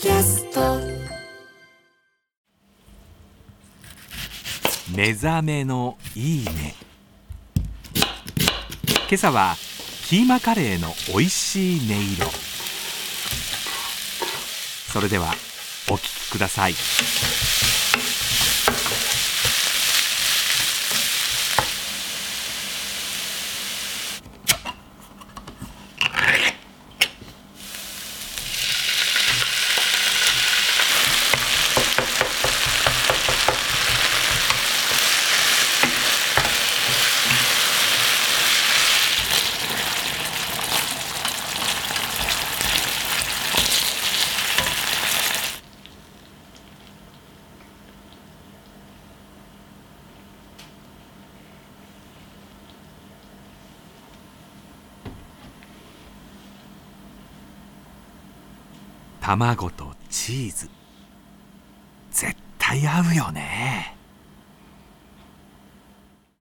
[0.00, 0.78] キャスト。
[4.96, 6.74] 目覚めのいいね。
[7.94, 9.56] 今朝は
[10.06, 12.30] キーマカレーの美味しい音色。
[14.90, 15.34] それでは
[15.90, 16.72] お聴きください。
[59.36, 60.68] 卵とチーズ。
[62.10, 63.96] 絶対合うよね。